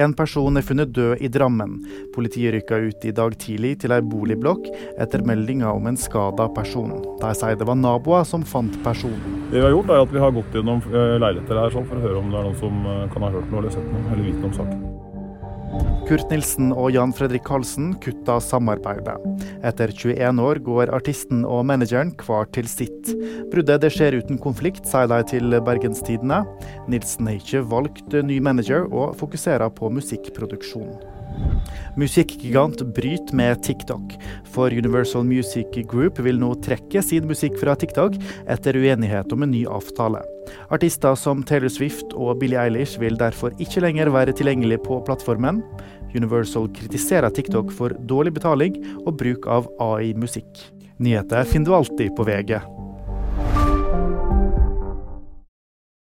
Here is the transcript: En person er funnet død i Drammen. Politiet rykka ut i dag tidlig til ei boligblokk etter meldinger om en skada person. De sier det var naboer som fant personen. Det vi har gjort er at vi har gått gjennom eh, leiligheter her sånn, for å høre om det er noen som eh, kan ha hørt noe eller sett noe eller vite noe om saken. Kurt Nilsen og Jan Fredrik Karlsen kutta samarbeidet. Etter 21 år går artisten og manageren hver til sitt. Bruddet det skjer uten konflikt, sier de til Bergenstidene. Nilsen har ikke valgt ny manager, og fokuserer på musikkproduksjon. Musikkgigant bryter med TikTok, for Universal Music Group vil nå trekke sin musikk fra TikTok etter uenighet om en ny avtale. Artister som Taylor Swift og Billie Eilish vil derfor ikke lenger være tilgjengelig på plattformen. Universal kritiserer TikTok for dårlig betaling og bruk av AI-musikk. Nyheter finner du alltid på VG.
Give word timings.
En 0.00 0.14
person 0.16 0.56
er 0.56 0.64
funnet 0.64 0.88
død 0.96 1.20
i 1.20 1.28
Drammen. 1.28 1.74
Politiet 2.14 2.54
rykka 2.54 2.78
ut 2.80 3.04
i 3.04 3.12
dag 3.12 3.34
tidlig 3.36 3.74
til 3.82 3.92
ei 3.92 4.00
boligblokk 4.00 4.70
etter 5.04 5.20
meldinger 5.28 5.68
om 5.68 5.90
en 5.90 6.00
skada 6.00 6.46
person. 6.56 6.94
De 7.20 7.34
sier 7.36 7.58
det 7.60 7.68
var 7.68 7.76
naboer 7.76 8.24
som 8.24 8.46
fant 8.54 8.78
personen. 8.86 9.36
Det 9.50 9.60
vi 9.60 9.66
har 9.66 9.76
gjort 9.76 9.92
er 9.92 10.00
at 10.06 10.16
vi 10.16 10.24
har 10.24 10.32
gått 10.32 10.56
gjennom 10.56 10.80
eh, 10.88 11.18
leiligheter 11.20 11.60
her 11.60 11.76
sånn, 11.76 11.84
for 11.90 12.00
å 12.00 12.06
høre 12.06 12.24
om 12.24 12.32
det 12.32 12.40
er 12.40 12.48
noen 12.48 12.60
som 12.64 12.86
eh, 12.88 13.06
kan 13.12 13.28
ha 13.28 13.34
hørt 13.36 13.52
noe 13.52 13.60
eller 13.60 13.76
sett 13.76 13.92
noe 13.92 14.06
eller 14.14 14.30
vite 14.30 14.40
noe 14.40 14.48
om 14.48 14.60
saken. 14.62 15.11
Kurt 16.12 16.28
Nilsen 16.28 16.74
og 16.76 16.90
Jan 16.92 17.14
Fredrik 17.16 17.46
Karlsen 17.48 17.94
kutta 18.04 18.34
samarbeidet. 18.44 19.14
Etter 19.64 19.88
21 19.96 20.42
år 20.44 20.58
går 20.66 20.90
artisten 20.92 21.40
og 21.48 21.62
manageren 21.70 22.10
hver 22.20 22.50
til 22.52 22.68
sitt. 22.68 23.14
Bruddet 23.48 23.80
det 23.80 23.88
skjer 23.94 24.18
uten 24.20 24.36
konflikt, 24.36 24.84
sier 24.84 25.08
de 25.08 25.22
til 25.30 25.56
Bergenstidene. 25.64 26.42
Nilsen 26.92 27.30
har 27.30 27.40
ikke 27.40 27.64
valgt 27.70 28.12
ny 28.28 28.42
manager, 28.44 28.84
og 28.92 29.16
fokuserer 29.22 29.72
på 29.72 29.88
musikkproduksjon. 29.88 30.92
Musikkgigant 31.96 32.84
bryter 32.92 33.32
med 33.32 33.64
TikTok, 33.64 34.12
for 34.52 34.68
Universal 34.68 35.24
Music 35.24 35.80
Group 35.88 36.20
vil 36.20 36.36
nå 36.44 36.52
trekke 36.60 37.00
sin 37.00 37.24
musikk 37.24 37.56
fra 37.62 37.72
TikTok 37.72 38.20
etter 38.52 38.76
uenighet 38.76 39.32
om 39.32 39.48
en 39.48 39.56
ny 39.56 39.64
avtale. 39.64 40.20
Artister 40.72 41.14
som 41.20 41.42
Taylor 41.44 41.68
Swift 41.68 42.14
og 42.16 42.38
Billie 42.40 42.56
Eilish 42.56 42.96
vil 43.00 43.18
derfor 43.20 43.52
ikke 43.60 43.82
lenger 43.84 44.08
være 44.14 44.32
tilgjengelig 44.32 44.78
på 44.86 45.02
plattformen. 45.04 45.60
Universal 46.16 46.70
kritiserer 46.72 47.28
TikTok 47.28 47.72
for 47.76 47.92
dårlig 48.08 48.32
betaling 48.38 48.78
og 49.02 49.18
bruk 49.20 49.48
av 49.52 49.68
AI-musikk. 49.84 50.48
Nyheter 51.02 51.44
finner 51.48 51.68
du 51.68 51.76
alltid 51.76 52.16
på 52.16 52.24
VG. 52.24 52.56